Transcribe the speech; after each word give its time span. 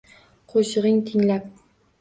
Qo’shig’ing 0.53 0.97
tinglab 1.11 1.47